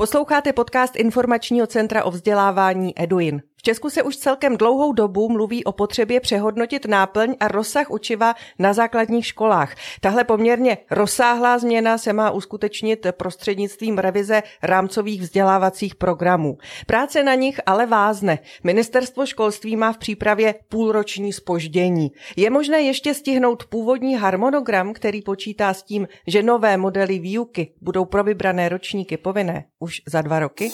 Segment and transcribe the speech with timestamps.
[0.00, 3.42] Posloucháte podcast informačního centra o vzdělávání Eduin.
[3.58, 8.34] V Česku se už celkem dlouhou dobu mluví o potřebě přehodnotit náplň a rozsah učiva
[8.58, 9.74] na základních školách.
[10.00, 16.58] Tahle poměrně rozsáhlá změna se má uskutečnit prostřednictvím revize rámcových vzdělávacích programů.
[16.86, 18.38] Práce na nich ale vázne.
[18.64, 22.12] Ministerstvo školství má v přípravě půlroční spoždění.
[22.36, 28.04] Je možné ještě stihnout původní harmonogram, který počítá s tím, že nové modely výuky budou
[28.04, 30.70] pro vybrané ročníky povinné už za dva roky?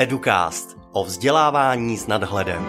[0.00, 2.66] Educast o vzdělávání s nadhledem.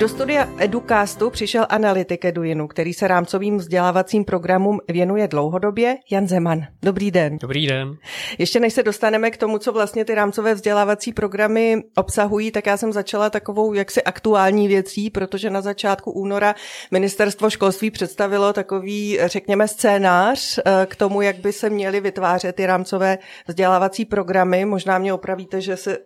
[0.00, 6.60] Do studia Educastu přišel analytik Eduinu, který se rámcovým vzdělávacím programům věnuje dlouhodobě, Jan Zeman.
[6.82, 7.38] Dobrý den.
[7.38, 7.96] Dobrý den.
[8.38, 12.76] Ještě než se dostaneme k tomu, co vlastně ty rámcové vzdělávací programy obsahují, tak já
[12.76, 16.54] jsem začala takovou jaksi aktuální věcí, protože na začátku února
[16.90, 22.66] ministerstvo školství představilo takový, řekněme, scénář eh, k tomu, jak by se měly vytvářet ty
[22.66, 24.64] rámcové vzdělávací programy.
[24.64, 25.98] Možná mě opravíte, že se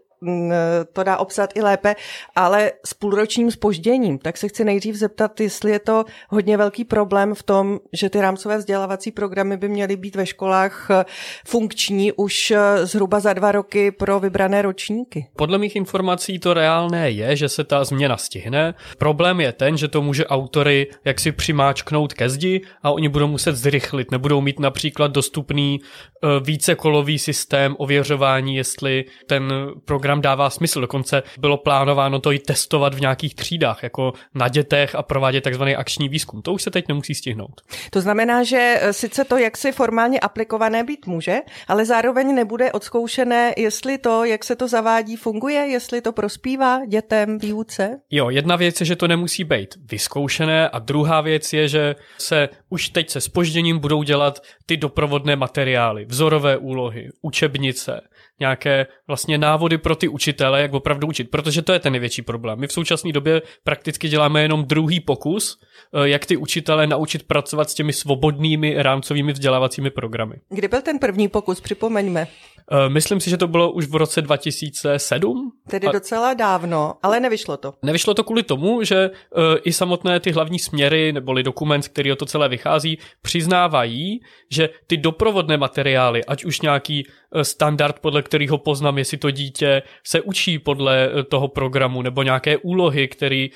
[0.92, 1.97] to dá obsat i lépe,
[2.36, 4.19] ale s půlročním spožděním.
[4.19, 8.20] Tak se chci nejdřív zeptat, jestli je to hodně velký problém v tom, že ty
[8.20, 11.05] rámcové vzdělávací programy by měly být ve školách eh,
[11.47, 15.27] funkční už eh, zhruba za dva roky pro vybrané ročníky.
[15.36, 18.75] Podle mých informací to reálné je, že se ta změna stihne.
[18.98, 23.56] Problém je ten, že to může autory jaksi přimáčknout ke zdi a oni budou muset
[23.56, 24.11] zrychlit.
[24.11, 29.52] Nebudou mít například dostupný eh, vícekolový systém ověřování, jestli ten
[29.84, 30.81] program program dává smysl.
[30.81, 35.77] Dokonce bylo plánováno to i testovat v nějakých třídách, jako na dětech a provádět takzvaný
[35.77, 36.43] akční výzkum.
[36.43, 37.61] To už se teď nemusí stihnout.
[37.91, 41.37] To znamená, že eh, sice to jaksi formálně aplikované být může,
[41.69, 47.39] ale zároveň nebude odzkoušené, jestli to, jak se to zavádí, funguje, jestli to prospívá dětem
[47.39, 48.01] výuce?
[48.11, 52.48] Jo, jedna věc je, že to nemusí být vyzkoušené a druhá věc je, že se
[52.70, 58.01] už teď se spožděním budou dělat ty doprovodné materiály, vzorové úlohy, učebnice,
[58.40, 62.58] nějaké vlastně návody pro ty učitele, jak opravdu učit, protože to je ten největší problém.
[62.58, 65.58] My v současné době prakticky děláme jenom druhý pokus,
[65.95, 70.36] eh, jak ty učitele naučit pracovat s těmi svobodnými rámcovými vzdělávacími programy.
[70.48, 72.27] Kdy byl ten první pokus, připomeňme?
[72.73, 75.52] Eh, myslím si, že to bylo už v roce 2007.
[75.70, 77.75] Tedy docela dávno, ale nevyšlo to.
[77.83, 82.17] Nevyšlo to kvůli tomu, že eh, i samotné ty hlavní směry, neboli dokument, který o
[82.17, 84.20] to celé vychází, přiznávají,
[84.51, 87.05] že ty doprovodné materiály, ať už nějaký
[87.35, 92.57] Eh, standard, podle kterého poznám, jestli to dítě se učí podle toho programu, nebo nějaké
[92.57, 93.47] úlohy, které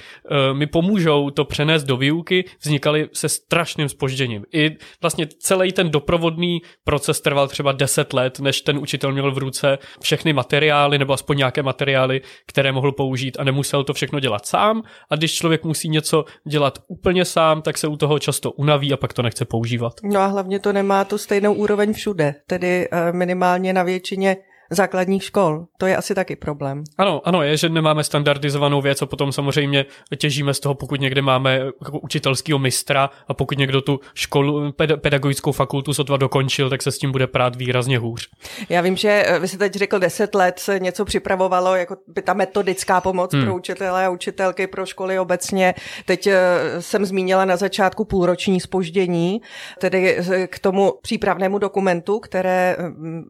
[0.53, 4.45] mi pomůžou to přenést do výuky, vznikaly se strašným spožděním.
[4.55, 9.39] I vlastně celý ten doprovodný proces trval třeba 10 let, než ten učitel měl v
[9.39, 14.47] ruce všechny materiály, nebo aspoň nějaké materiály, které mohl použít a nemusel to všechno dělat
[14.47, 14.83] sám.
[15.11, 18.97] A když člověk musí něco dělat úplně sám, tak se u toho často unaví a
[18.97, 19.93] pak to nechce používat.
[20.03, 24.37] No a hlavně to nemá tu stejnou úroveň všude, tedy minimálně minimálně na většině
[24.71, 25.67] základních škol.
[25.79, 26.85] To je asi taky problém.
[26.99, 29.87] Ano, ano, je, že nemáme standardizovanou věc a potom samozřejmě
[30.17, 35.53] těžíme z toho, pokud někde máme jako učitelského mistra a pokud někdo tu školu, pedagogickou
[35.53, 38.29] fakultu sotva dokončil, tak se s tím bude prát výrazně hůř.
[38.69, 42.23] Já vím, že eh, vy jste teď řekl, deset let se něco připravovalo, jako by
[42.23, 43.45] ta metodická pomoc hmm.
[43.45, 45.75] pro učitele a učitelky, pro školy obecně.
[46.05, 46.37] Teď eh,
[46.81, 49.41] jsem zmínila na začátku půlroční spoždění,
[49.79, 52.77] tedy eh, k tomu přípravnému dokumentu, které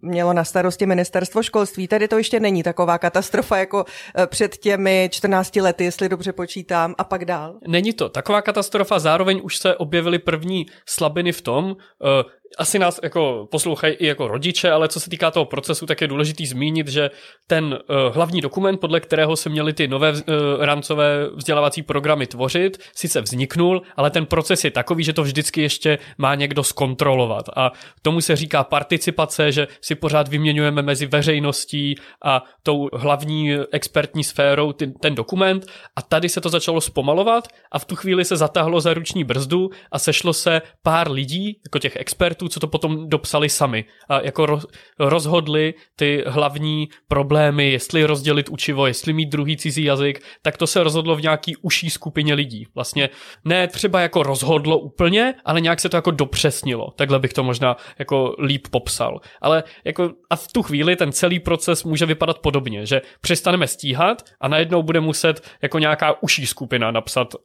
[0.03, 1.89] mělo na starosti ministerstvo ministerstvo školství.
[1.89, 3.85] Tady to ještě není taková katastrofa jako
[4.17, 7.59] eh, před těmi 14 lety, jestli dobře počítám, a pak dál.
[7.67, 12.25] Není to taková katastrofa, zároveň už se objevily první slabiny v tom, eh,
[12.59, 16.09] asi nás jako poslouchají i jako rodiče, ale co se týká toho procesu, tak je
[16.09, 17.11] důležitý zmínit, že
[17.47, 20.19] ten uh, hlavní dokument, podle kterého se měly ty nové uh,
[20.59, 25.99] rámcové vzdělávací programy tvořit, sice vzniknul, ale ten proces je takový, že to vždycky ještě
[26.19, 27.45] má někdo zkontrolovat.
[27.57, 27.73] A
[28.03, 31.95] tomu se říká participace, že si pořád vyměňujeme mezi veřejností
[32.25, 35.67] a tou hlavní expertní sférou ty, ten dokument.
[35.97, 39.71] A tady se to začalo zpomalovat a v tu chvíli se zatáhlo za ruční brzdu
[39.93, 44.21] a sešlo se pár lidí, jako těch expertů, expertů, co to potom dopsali sami a
[44.21, 44.67] jako roz,
[44.99, 50.83] rozhodli ty hlavní problémy, jestli rozdělit učivo, jestli mít druhý cizí jazyk, tak to se
[50.83, 52.67] rozhodlo v nějaký uší skupině lidí.
[52.75, 53.11] Vlastně
[53.45, 56.91] ne třeba jako rozhodlo úplně, ale nějak se to jako dopřesnilo.
[56.97, 59.21] Takhle bych to možná jako líp popsal.
[59.41, 64.23] Ale jako a v tu chvíli ten celý proces může vypadat podobně, že přestaneme stíhat
[64.41, 67.41] a najednou bude muset jako nějaká uší skupina napsat uh,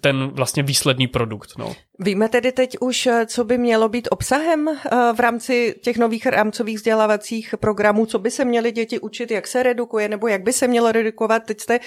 [0.00, 1.50] ten vlastně výsledný produkt.
[1.58, 1.74] No.
[1.98, 4.76] Víme tedy teď už, co by mělo být obsahem eh,
[5.12, 9.62] v rámci těch nových rámcových vzdělávacích programů, co by se měly děti učit, jak se
[9.62, 11.42] redukuje nebo jak by se mělo redukovat.
[11.46, 11.80] Teď jste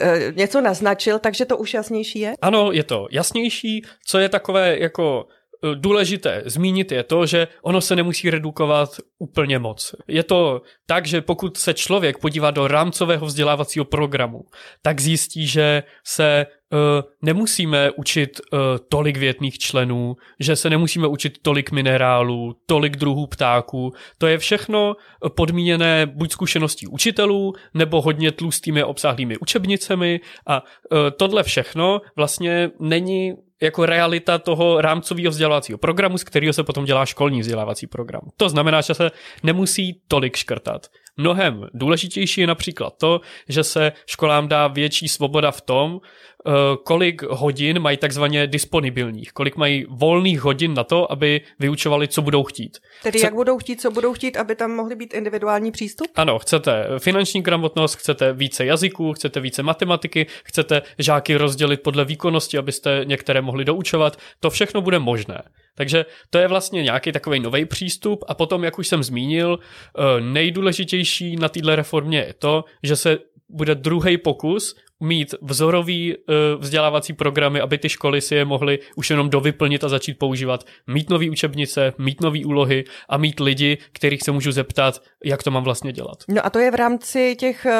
[0.00, 2.34] eh, něco naznačil, takže to už jasnější je?
[2.42, 3.82] Ano, je to jasnější.
[4.06, 5.26] Co je takové jako
[5.74, 9.94] důležité zmínit je to, že ono se nemusí redukovat úplně moc.
[10.08, 14.40] Je to tak, že pokud se člověk podívá do rámcového vzdělávacího programu,
[14.82, 16.78] tak zjistí, že se uh,
[17.22, 23.92] nemusíme učit uh, tolik větných členů, že se nemusíme učit tolik minerálů, tolik druhů ptáků.
[24.18, 24.96] To je všechno
[25.36, 30.62] podmíněné buď zkušeností učitelů, nebo hodně tlustými obsáhlými učebnicemi a
[31.16, 33.32] tohle všechno vlastně není
[33.62, 38.22] jako realita toho rámcového vzdělávacího programu, z kterého se potom dělá školní vzdělávací program.
[38.36, 39.10] To znamená, že se
[39.42, 40.86] nemusí tolik škrtat.
[41.16, 46.50] Mnohem důležitější je například to, že se školám dá větší svoboda v tom, eh,
[46.84, 52.44] kolik hodin mají takzvaně disponibilních, kolik mají volných hodin na to, aby vyučovali, co budou
[52.44, 52.78] chtít.
[53.02, 53.26] Tedy Chce...
[53.26, 56.06] jak budou chtít, co budou chtít, aby tam mohly být individuální přístup?
[56.14, 62.58] Ano, chcete finanční gramotnost, chcete více jazyků, chcete více matematiky, chcete žáky rozdělit podle výkonnosti,
[62.58, 64.16] abyste některé mohli doučovat.
[64.40, 65.42] To všechno bude možné.
[65.74, 68.24] Takže to je vlastně nějaký takový nový přístup.
[68.28, 73.18] A potom, jak už jsem zmínil, eh, nejdůležitější na této reformě je to, že se
[73.48, 79.10] bude druhý pokus mít vzorový uh, vzdělávací programy, aby ty školy si je mohly už
[79.10, 80.64] jenom dovyplnit a začít používat.
[80.86, 85.50] Mít nové učebnice, mít nové úlohy a mít lidi, kterých se můžu zeptat, jak to
[85.50, 86.18] mám vlastně dělat.
[86.28, 87.72] No a to je v rámci těch uh,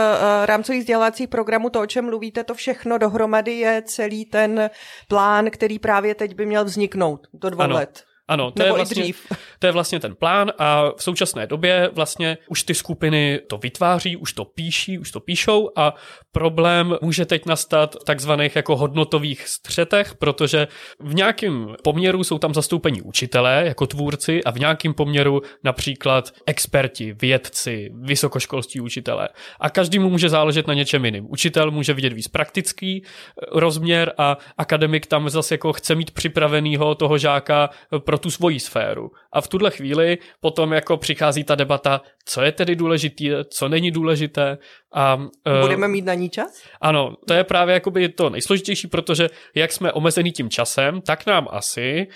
[0.47, 4.71] rámcových vzdělávacích programů, to, o čem mluvíte, to všechno dohromady je celý ten
[5.09, 7.75] plán, který právě teď by měl vzniknout do dvou ano.
[7.75, 8.05] let.
[8.29, 9.05] Ano, to je, vlastně,
[9.59, 14.17] to je vlastně ten plán a v současné době vlastně už ty skupiny to vytváří,
[14.17, 15.95] už to píší, už to píšou a
[16.33, 23.03] problém může teď nastat takzvaných jako hodnotových střetech, protože v nějakém poměru jsou tam zastoupení
[23.03, 29.29] učitelé jako tvůrci a v nějakém poměru například experti, vědci, vysokoškolští učitelé.
[29.61, 31.27] A každému může záležet na něčem jiným.
[31.31, 36.95] Učitel může vidět víc praktický eh, rozměr a akademik tam zase jako chce mít připravenýho
[36.95, 37.71] toho žáka
[38.13, 39.11] pro tu svoji sféru.
[39.33, 43.91] A v tuhle chvíli potom jako přichází ta debata, co je tedy důležité, co není
[43.91, 44.59] důležité.
[44.93, 46.63] A, uh, Budeme mít na ní čas?
[46.81, 51.49] Ano, to je právě jakoby to nejsložitější, protože jak jsme omezení tím časem, tak nám
[51.51, 52.07] asi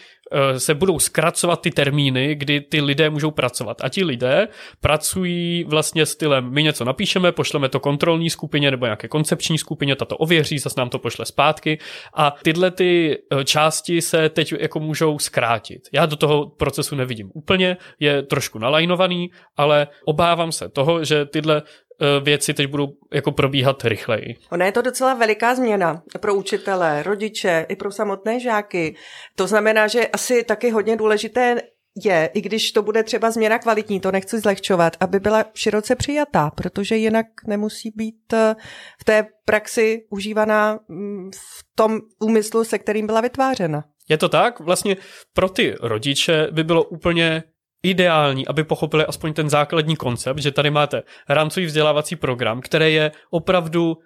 [0.56, 3.84] se budou zkracovat ty termíny, kdy ty lidé můžou pracovat.
[3.84, 4.48] A ti lidé
[4.80, 10.04] pracují vlastně stylem, my něco napíšeme, pošleme to kontrolní skupině nebo nějaké koncepční skupině, ta
[10.04, 11.78] to ověří, zase nám to pošle zpátky
[12.14, 15.88] a tyhle ty eh, části se teď jako můžou zkrátit.
[15.92, 21.62] Já do toho procesu nevidím úplně, je trošku nalajnovaný, ale obávám se toho, že tyhle
[22.22, 24.36] věci teď budou jako probíhat rychleji.
[24.50, 28.96] Ona je to docela veliká změna pro učitele, rodiče i pro samotné žáky.
[29.34, 31.56] To znamená, že asi taky hodně důležité
[32.04, 36.50] je, i když to bude třeba změna kvalitní, to nechci zlehčovat, aby byla široce přijatá,
[36.50, 38.56] protože jinak nemusí být e,
[39.00, 43.84] v té praxi užívaná mm, v tom úmyslu, se kterým byla vytvářena.
[44.08, 44.60] Je to tak?
[44.60, 44.96] Vlastně
[45.32, 47.42] pro ty rodiče by bylo úplně
[47.82, 53.12] ideální, aby pochopili aspoň ten základní koncept, že tady máte rámcový vzdělávací program, který je
[53.30, 53.96] opravdu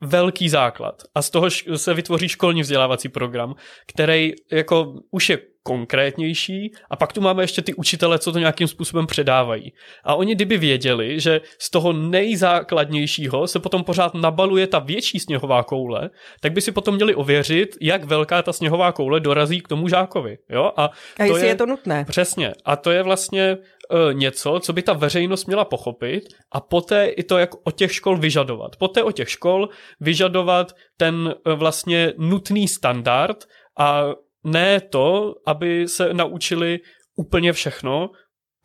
[0.00, 1.02] velký základ.
[1.14, 3.54] A z toho se vytvoří školní vzdělávací program,
[3.86, 8.68] který jako už je konkrétnější a pak tu máme ještě ty učitele, co to nějakým
[8.68, 9.72] způsobem předávají.
[10.04, 15.62] A oni kdyby věděli, že z toho nejzákladnějšího se potom pořád nabaluje ta větší sněhová
[15.62, 19.88] koule, tak by si potom měli ověřit, jak velká ta sněhová koule dorazí k tomu
[19.88, 20.38] žákovi.
[20.50, 20.72] Jo?
[20.76, 22.04] A, a jestli je, je to nutné.
[22.08, 22.52] Přesně.
[22.64, 27.22] A to je vlastně uh, něco, co by ta veřejnost měla pochopit a poté i
[27.22, 28.76] to, jak od těch škol vyžadovat.
[28.76, 29.68] Poté od těch škol
[30.00, 31.14] vyžadovat ten
[31.46, 33.44] uh, vlastně nutný standard
[33.78, 34.04] a
[34.44, 36.78] ne to, aby se naučili
[37.16, 38.10] úplně všechno,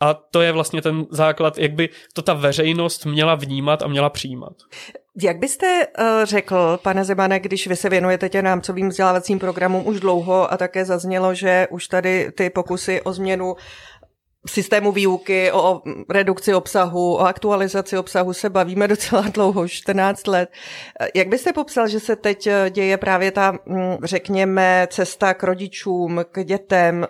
[0.02, 4.10] a to je vlastně ten základ, jak by to ta veřejnost měla vnímat a měla
[4.10, 4.52] přijímat.
[5.22, 10.00] Jak byste uh, řekl, pane Zemane, když vy se věnujete těm rámcovým vzdělávacím programům už
[10.00, 13.54] dlouho a také zaznělo, že už tady ty pokusy o změnu
[14.46, 20.50] systému výuky, o redukci obsahu, o aktualizaci obsahu se bavíme docela dlouho, 14 let.
[21.14, 26.44] Jak byste popsal, že se teď děje právě ta, mm, řekněme, cesta k rodičům, k
[26.44, 27.06] dětem,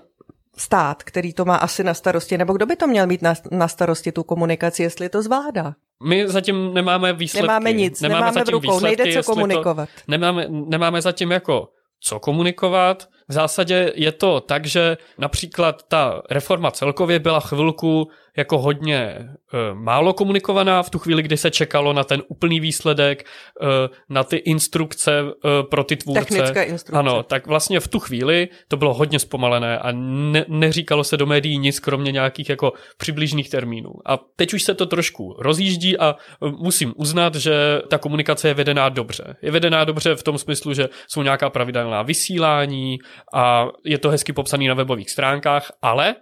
[0.61, 3.69] stát, který to má asi na starosti, nebo kdo by to měl mít na, na
[3.69, 5.75] starosti tu komunikaci, jestli to zvládá?
[6.05, 7.47] My zatím nemáme výsledky.
[7.47, 9.89] Nemáme nic, nemáme, nemáme zatím v rukou, výsledky, nejde co komunikovat.
[9.95, 11.69] To, nemáme, nemáme zatím jako
[12.01, 13.09] co komunikovat.
[13.31, 19.79] V zásadě je to tak, že například ta reforma celkově byla chvilku jako hodně uh,
[19.79, 23.27] málo komunikovaná v tu chvíli, kdy se čekalo na ten úplný výsledek,
[23.61, 23.69] uh,
[24.09, 25.31] na ty instrukce uh,
[25.71, 26.25] pro ty tvůrce.
[26.25, 26.99] Technické instrukce.
[26.99, 31.27] Ano, tak vlastně v tu chvíli to bylo hodně zpomalené a ne, neříkalo se do
[31.27, 33.91] médií nic, kromě nějakých jako přibližných termínů.
[34.07, 38.89] A teď už se to trošku rozjíždí a musím uznat, že ta komunikace je vedená
[38.89, 39.37] dobře.
[39.43, 42.99] Je vedená dobře v tom smyslu, že jsou nějaká pravidelná vysílání
[43.35, 46.15] a je to hezky popsaný na webových stránkách, ale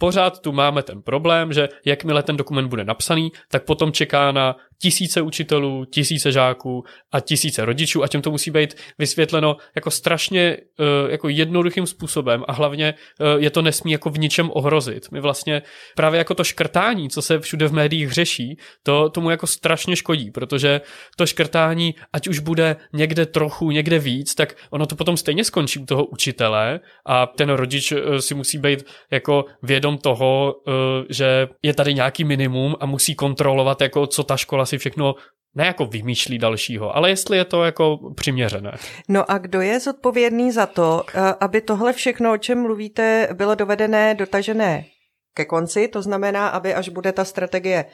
[0.00, 4.56] pořád tu máme ten problém, že jakmile ten dokument bude napsaný, tak potom čeká na
[4.82, 10.56] tisíce učitelů, tisíce žáků a tisíce rodičů a těm to musí být vysvětleno jako strašně
[10.78, 15.10] uh, jako jednoduchým způsobem a hlavně uh, je to nesmí jako v ničem ohrozit.
[15.12, 15.62] My vlastně
[15.96, 20.30] právě jako to škrtání, co se všude v médiích řeší, to tomu jako strašně škodí,
[20.30, 20.80] protože
[21.16, 25.78] to škrtání, ať už bude někde trochu, někde víc, tak ono to potom stejně skončí
[25.78, 30.54] u toho učitele a ten rodič uh, si musí být jako vědom toho,
[31.10, 35.14] že je tady nějaký minimum a musí kontrolovat, jako co ta škola si všechno
[35.54, 38.72] ne jako vymýšlí dalšího, ale jestli je to jako přiměřené.
[39.08, 43.54] No a kdo je zodpovědný za to, eh, aby tohle všechno, o čem mluvíte, bylo
[43.54, 44.84] dovedené, dotažené
[45.34, 47.84] ke konci, to znamená, aby až bude ta strategie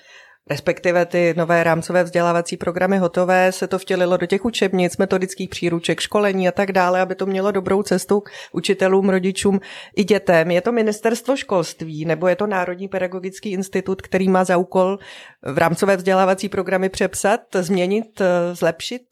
[0.51, 6.01] respektive ty nové rámcové vzdělávací programy hotové, se to vtělilo do těch učebnic, metodických příruček,
[6.01, 9.61] školení a tak dále, aby to mělo dobrou cestu k učitelům, rodičům
[9.97, 10.51] i dětem.
[10.51, 14.99] Je to ministerstvo školství nebo je to Národní pedagogický institut, který má za úkol
[15.43, 18.23] v rámcové vzdělávací programy přepsat, změnit,
[18.53, 19.03] zlepšit?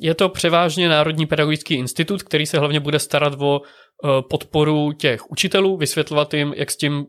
[0.00, 3.68] Je to převážně Národní pedagogický institut, který se hlavně bude starat o eh,
[4.28, 7.06] podporu těch učitelů, vysvětlovat jim, jak s, tím,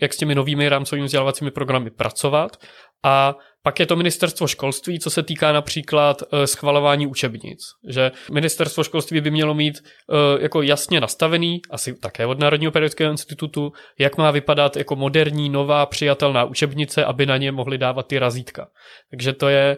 [0.00, 2.56] jak s těmi novými rámcovými vzdělávacími programy pracovat
[3.04, 3.34] a
[3.64, 7.60] pak je to ministerstvo školství, co se týká například uh, schvalování učebnic.
[7.88, 13.10] Že ministerstvo školství by mělo mít uh, jako jasně nastavený, asi také od Národního pedagogického
[13.10, 18.18] institutu, jak má vypadat jako moderní, nová, přijatelná učebnice, aby na ně mohli dávat ty
[18.18, 18.66] razítka.
[19.10, 19.76] Takže to je,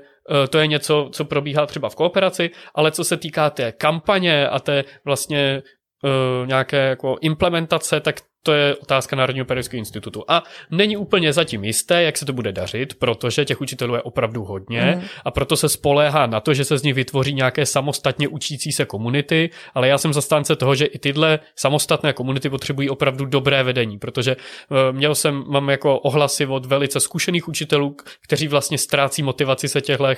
[0.50, 4.60] to je něco, co probíhá třeba v kooperaci, ale co se týká té kampaně a
[4.60, 5.62] té vlastně
[6.04, 10.24] uh, nějaké jako implementace, tak to je otázka Národního pedagogického institutu.
[10.28, 14.44] A není úplně zatím jisté, jak se to bude dařit, protože těch učitelů je opravdu
[14.44, 15.02] hodně mm.
[15.24, 18.84] a proto se spoléhá na to, že se z nich vytvoří nějaké samostatně učící se
[18.84, 23.98] komunity, ale já jsem zastánce toho, že i tyhle samostatné komunity potřebují opravdu dobré vedení,
[23.98, 29.68] protože uh, měl jsem, mám jako ohlasy od velice zkušených učitelů, kteří vlastně ztrácí motivaci
[29.68, 30.14] se těchto uh,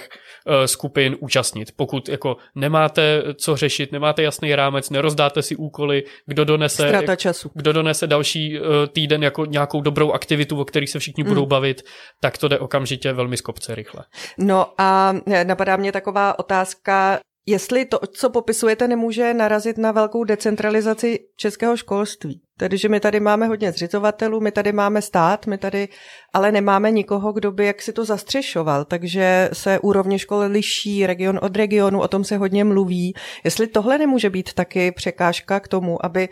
[0.67, 1.73] skupin účastnit.
[1.77, 7.51] Pokud jako nemáte co řešit, nemáte jasný rámec, nerozdáte si úkoly, kdo donese, času.
[7.55, 11.29] kdo donese další uh, týden jako nějakou dobrou aktivitu, o který se všichni mm.
[11.29, 11.83] budou bavit,
[12.21, 14.05] tak to jde okamžitě velmi z kopce rychle.
[14.39, 20.25] No a eh, napadá mě taková otázka, jestli to, co popisujete, nemůže narazit na velkou
[20.25, 22.41] decentralizaci českého školství.
[22.59, 25.89] Tedy, že my tady máme hodně zřizovatelů, my tady máme stát, my tady
[26.35, 31.39] ale nemáme nikoho, kdo by jak si to zastřešoval, takže se úrovně škol liší region
[31.43, 33.15] od regionu, o tom se hodně mluví.
[33.45, 36.29] Jestli tohle nemůže být taky překážka k tomu, aby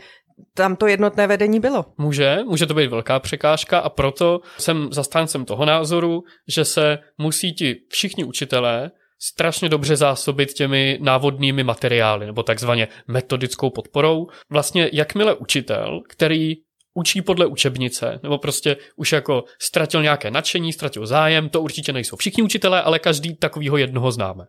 [0.55, 1.85] tam to jednotné vedení bylo.
[1.99, 7.53] Může, může to být velká překážka a proto jsem zastáncem toho názoru, že se musí
[7.53, 14.27] ti všichni učitelé strašně dobře zásobit těmi návodnými materiály nebo takzvaně metodickou podporou.
[14.51, 16.55] Vlastně jakmile učitel, který
[16.95, 22.17] učí podle učebnice, nebo prostě už jako ztratil nějaké nadšení, ztratil zájem, to určitě nejsou
[22.17, 24.45] všichni učitelé, ale každý takovýho jednoho známe.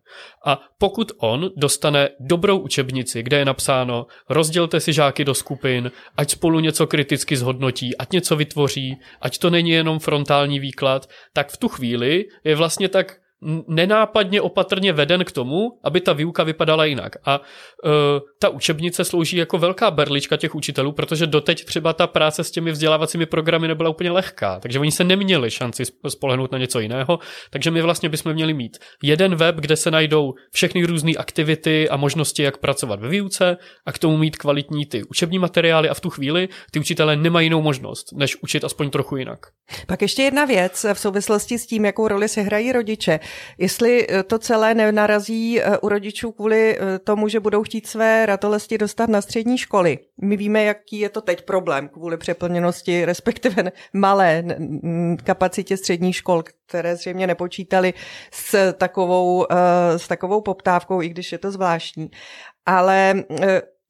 [0.45, 6.31] A pokud on dostane dobrou učebnici, kde je napsáno, rozdělte si žáky do skupin, ať
[6.31, 11.57] spolu něco kriticky zhodnotí, ať něco vytvoří, ať to není jenom frontální výklad, tak v
[11.57, 13.24] tu chvíli je vlastně tak
[13.67, 17.15] nenápadně opatrně veden k tomu, aby ta výuka vypadala jinak.
[17.25, 17.91] A uh,
[18.39, 22.71] ta učebnice slouží jako velká berlička těch učitelů, protože doteď třeba ta práce s těmi
[22.71, 27.71] vzdělávacími programy nebyla úplně lehká, takže oni se neměli šanci spolehnout na něco jiného, takže
[27.71, 32.43] my vlastně bychom měli mít jeden web, kde se najdou všechny různé aktivity a možnosti,
[32.43, 36.09] jak pracovat ve výuce a k tomu mít kvalitní ty učební materiály a v tu
[36.09, 39.39] chvíli ty učitelé nemají jinou možnost, než učit aspoň trochu jinak.
[39.87, 43.19] Pak ještě jedna věc v souvislosti s tím, jakou roli se hrají rodiče.
[43.57, 48.25] Jestli eh, to celé nenarazí eh, u rodičů kvůli eh, tomu, že budou chtít své
[48.25, 49.99] ratolesti dostat na střední školy.
[50.21, 54.43] My víme, jaký je to teď problém kvůli přeplněnosti, respektive malé
[55.23, 57.93] kapacitě středních škol, které zřejmě nepočítali
[58.31, 59.45] s takovou,
[59.97, 62.11] s takovou poptávkou, i když je to zvláštní.
[62.65, 63.23] Ale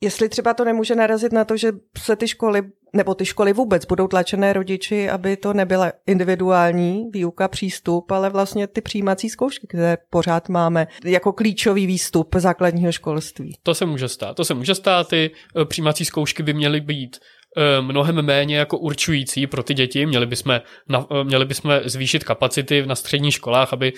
[0.02, 2.62] jestli třeba to nemůže narazit na to, že se ty školy
[2.96, 8.68] nebo ty školy vůbec budou tlačené rodiči, aby to nebyla individuální výuka, přístup, ale vlastně
[8.68, 13.58] ty přijímací zkoušky, které pořád máme jako klíčový výstup základního školství.
[13.64, 14.36] To se může stát.
[14.36, 15.08] To se může stát.
[15.08, 17.18] Ty eh, přijímací zkoušky by měly být
[17.58, 20.06] eh, mnohem méně jako určující pro ty děti.
[20.06, 23.94] Měli bychom, na, eh, měli bychom zvýšit kapacity na středních školách, aby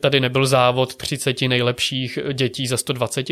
[0.00, 3.26] tady nebyl závod 30 nejlepších dětí za 120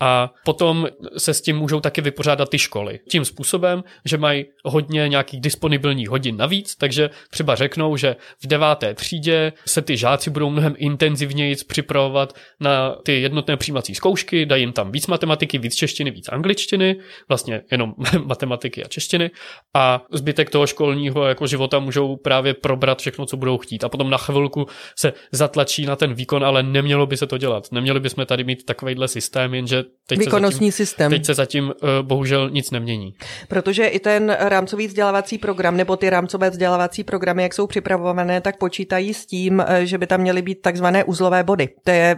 [0.00, 0.88] a potom
[1.18, 3.00] se s tím můžou taky vypořádat ty školy.
[3.10, 8.94] Tím způsobem, že mají hodně nějakých disponibilních hodin navíc, takže třeba řeknou, že v deváté
[8.94, 14.72] třídě se ty žáci budou mnohem intenzivněji připravovat na ty jednotné přijímací zkoušky, dají jim
[14.72, 16.96] tam víc matematiky, víc češtiny, víc angličtiny,
[17.28, 19.30] vlastně jenom matematiky a češtiny
[19.74, 24.10] a zbytek toho školního jako života můžou právě probrat všechno, co budou chtít a potom
[24.10, 24.66] na chvilku
[24.98, 27.72] se zatlačí na ten výkon, ale nemělo by se to dělat.
[27.72, 31.10] Neměli bychom tady mít takovýhle systém, jenže teď Výkonnostní se zatím, systém.
[31.10, 33.14] Teď se zatím uh, bohužel nic nemění.
[33.48, 38.58] Protože i ten rámcový vzdělávací program nebo ty rámcové vzdělávací programy, jak jsou připravované, tak
[38.58, 41.68] počítají s tím, eh, že by tam měly být takzvané uzlové body.
[41.84, 42.16] To je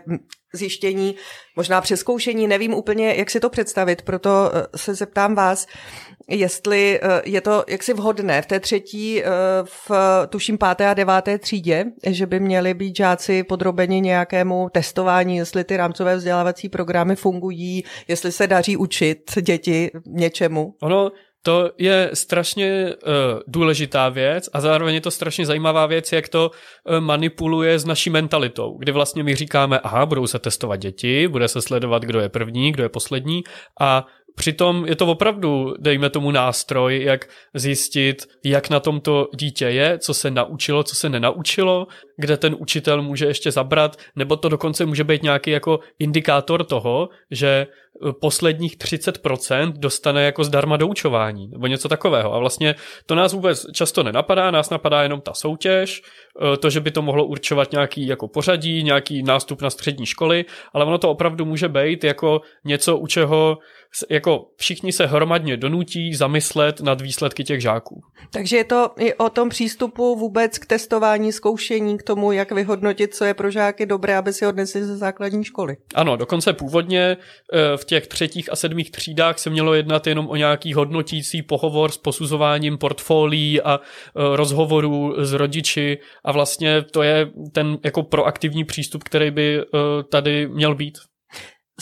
[0.53, 1.15] zjištění,
[1.57, 5.67] možná přeskoušení, nevím úplně, jak si to představit, proto eh, se zeptám vás,
[6.29, 9.27] jestli eh, je to jaksi vhodné v té třetí, eh,
[9.65, 9.91] v
[10.29, 15.77] tuším páté a deváté třídě, že by měli být žáci podrobeni nějakému testování, jestli ty
[15.77, 20.75] rámcové vzdělávací programy fungují, jestli se daří učit děti něčemu.
[20.83, 21.11] Ono
[21.43, 23.13] to je strašně uh,
[23.47, 28.11] důležitá věc a zároveň je to strašně zajímavá věc, jak to uh, manipuluje s naší
[28.11, 32.29] mentalitou, kdy vlastně my říkáme, aha, budou se testovat děti, bude se sledovat, kdo je
[32.29, 33.43] první, kdo je poslední.
[33.81, 39.99] A Přitom je to opravdu, dejme tomu nástroj, jak zjistit, jak na tomto dítě je,
[39.99, 41.87] co se naučilo, co se nenaučilo,
[42.23, 47.09] kde ten učitel může ještě zabrat, nebo to dokonce může být nějaký jako indikátor toho,
[47.31, 47.67] že e,
[48.21, 52.35] posledních 30% dostane jako zdarma doučování, nebo něco takového.
[52.35, 52.75] A vlastně
[53.07, 56.03] to nás vůbec často nenapadá, nás napadá jenom ta soutěž,
[56.55, 60.45] e, to, že by to mohlo určovat nějaký jako pořadí, nějaký nástup na střední školy,
[60.73, 63.59] ale ono to opravdu může být jako něco, u čeho
[64.11, 68.01] jako všichni se hromadně donutí zamyslet nad výsledky těch žáků.
[68.33, 73.15] Takže je to i o tom přístupu vůbec k testování, zkoušení, k tomu, jak vyhodnotit,
[73.15, 75.77] co je pro žáky dobré, aby si odnesli ze základní školy.
[75.95, 77.17] Ano, dokonce původně
[77.53, 81.91] eh, v těch třetích a sedmých třídách se mělo jednat jenom o nějaký hodnotící pohovor
[81.91, 88.65] s posuzováním portfolií a eh, rozhovorů s rodiči a vlastně to je ten jako proaktivní
[88.65, 90.99] přístup, který by eh, tady měl být.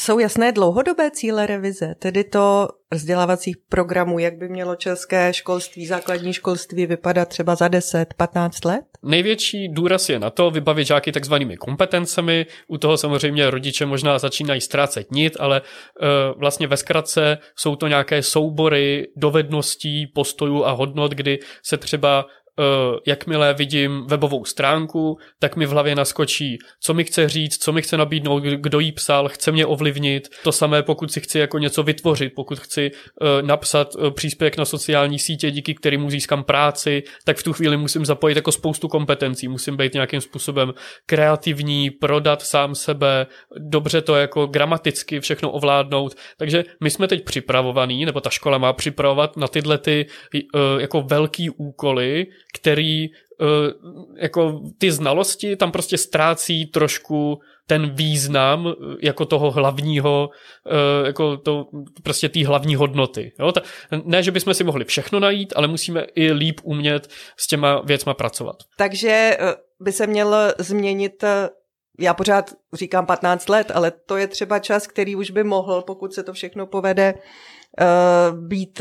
[0.01, 6.33] Jsou jasné dlouhodobé cíle revize, tedy to vzdělávacích programů, jak by mělo české školství, základní
[6.33, 8.85] školství vypadat třeba za 10-15 let?
[9.03, 12.47] Největší důraz je na to vybavit žáky takzvanými kompetencemi.
[12.69, 16.09] U toho samozřejmě rodiče možná začínají ztrácet nit, ale uh,
[16.41, 22.27] vlastně ve zkratce jsou to nějaké soubory dovedností, postojů a hodnot, kdy se třeba
[23.07, 27.83] jakmile vidím webovou stránku, tak mi v hlavě naskočí, co mi chce říct, co mi
[27.83, 30.29] chce nabídnout, kdo jí psal, chce mě ovlivnit.
[30.45, 34.65] To samé, pokud si chci jako něco vytvořit, pokud chci uh, napsat uh, příspěvek na
[34.65, 39.49] sociální sítě, díky kterému získám práci, tak v tu chvíli musím zapojit jako spoustu kompetencí,
[39.49, 40.75] musím být nějakým způsobem
[41.07, 43.27] kreativní, prodat sám sebe,
[43.59, 46.15] dobře to jako gramaticky všechno ovládnout.
[46.39, 50.07] Takže my jsme teď připravovaní, nebo ta škola má připravovat na tyhle ty
[50.79, 53.47] jako velký úkoly, který uh,
[54.17, 60.29] jako ty znalosti tam prostě ztrácí trošku ten význam eh, jako toho hlavního,
[60.67, 61.67] uh, jako to
[62.03, 63.33] prostě té hlavní hodnoty.
[63.39, 63.53] Jo?
[63.53, 63.61] Ta,
[64.05, 68.15] ne, že bychom si mohli všechno najít, ale musíme i líp umět s těma věcma
[68.15, 68.57] pracovat.
[68.77, 69.39] Takže
[69.81, 71.25] by se měl změnit
[72.01, 76.15] já pořád říkám 15 let, ale to je třeba čas, který už by mohl, pokud
[76.15, 77.15] se to všechno povede,
[78.33, 78.81] být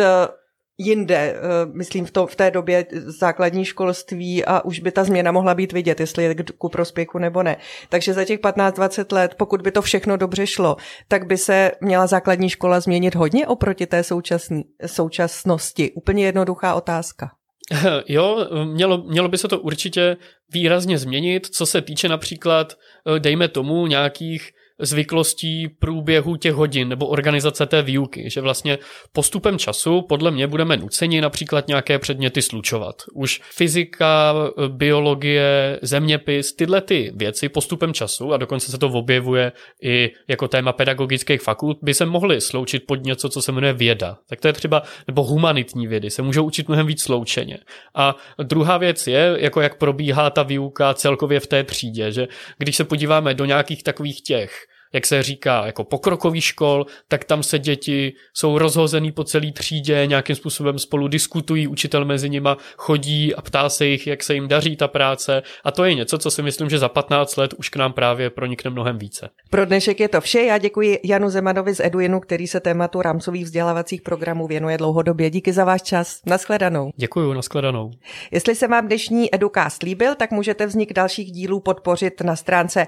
[0.79, 1.39] jinde, eh,
[1.73, 5.71] myslím v, to, v té době základní školství a už by ta změna mohla být
[5.71, 7.57] vidět, jestli je ku prospěchu nebo ne.
[7.89, 12.07] Takže za těch 15-20 let, pokud by to všechno dobře šlo, tak by se měla
[12.07, 15.91] základní škola změnit hodně oproti té současný, současnosti.
[15.91, 17.31] Úplně jednoduchá otázka.
[18.07, 20.17] Jo, mělo, mělo by se to určitě
[20.53, 27.07] výrazně změnit, co se týče například, eh, dejme tomu, nějakých zvyklostí průběhu těch hodin nebo
[27.07, 28.77] organizace té výuky, že vlastně
[29.11, 32.95] postupem času podle mě budeme nuceni například nějaké předměty slučovat.
[33.13, 34.35] Už fyzika,
[34.67, 39.51] biologie, zeměpis, tyhle ty věci postupem času a dokonce se to objevuje
[39.83, 44.17] i jako téma pedagogických fakult, by se mohly sloučit pod něco, co se jmenuje věda.
[44.29, 47.57] Tak to je třeba, nebo humanitní vědy, se můžou učit mnohem víc sloučeně.
[47.95, 52.75] A druhá věc je, jako jak probíhá ta výuka celkově v té třídě, že když
[52.75, 57.59] se podíváme do nějakých takových těch jak se říká, jako pokrokový škol, tak tam se
[57.59, 63.41] děti jsou rozhozený po celé třídě, nějakým způsobem spolu diskutují, učitel mezi nima chodí a
[63.41, 66.41] ptá se jich, jak se jim daří ta práce a to je něco, co si
[66.41, 69.29] myslím, že za 15 let už k nám právě pronikne mnohem více.
[69.49, 70.41] Pro dnešek je to vše.
[70.41, 75.29] Já děkuji Janu Zemanovi z Eduinu, který se tématu rámcových vzdělávacích programů věnuje dlouhodobě.
[75.29, 76.19] Díky za váš čas.
[76.25, 76.91] Naschledanou.
[76.95, 77.91] Děkuji, naschledanou.
[78.31, 82.87] Jestli se vám dnešní Educast líbil, tak můžete vznik dalších dílů podpořit na stránce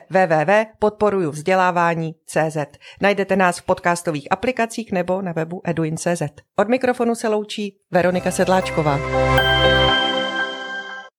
[1.95, 2.77] www.podporujuvzdělávání.cz.
[3.01, 6.21] Najdete nás v podcastových aplikacích nebo na webu eduin.cz.
[6.55, 8.99] Od mikrofonu se loučí Veronika Sedláčková.